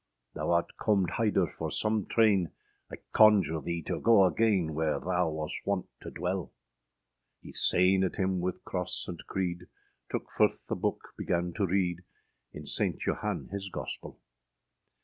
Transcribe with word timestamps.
âThou 0.35 0.49
art 0.55 0.77
comed 0.79 1.11
hider 1.17 1.45
for 1.45 1.69
sum 1.69 2.07
trayne, 2.07 2.47
I 2.91 2.95
conjure 3.13 3.61
thee 3.61 3.83
to 3.83 3.99
go 3.99 4.25
agayne, 4.25 4.71
Wher 4.73 4.99
thou 4.99 5.29
was 5.29 5.55
wont 5.63 5.89
to 5.99 6.09
dwell.â 6.09 6.49
He 7.39 7.51
sainèd 7.51 8.15
hym 8.15 8.39
wyth 8.39 8.65
crosse 8.65 9.07
and 9.07 9.21
creede, 9.27 9.67
Tooke 10.11 10.31
furth 10.35 10.61
a 10.71 10.75
booke, 10.75 11.13
began 11.19 11.53
to 11.53 11.67
reade, 11.67 12.01
In 12.51 12.65
Ste 12.65 12.99
Johan 13.05 13.49
hys 13.51 13.69
gospell. 13.71 14.17